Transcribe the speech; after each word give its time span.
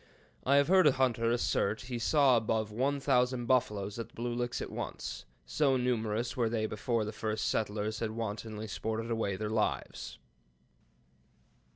I 0.45 0.55
have 0.55 0.67
heard 0.67 0.87
a 0.87 0.93
hunter 0.93 1.29
assert 1.29 1.81
he 1.81 1.99
saw 1.99 2.35
above 2.35 2.71
one 2.71 2.99
thousand 2.99 3.45
buffaloes 3.45 3.99
at 3.99 4.07
the 4.09 4.15
Blue 4.15 4.33
Licks 4.33 4.59
at 4.59 4.71
once; 4.71 5.25
so 5.45 5.77
numerous 5.77 6.35
were 6.35 6.49
they 6.49 6.65
before 6.65 7.05
the 7.05 7.11
first 7.13 7.45
settlers 7.45 7.99
had 7.99 8.09
wantonly 8.09 8.65
sported 8.67 9.11
away 9.11 9.35
their 9.35 9.51
lives." 9.51 10.17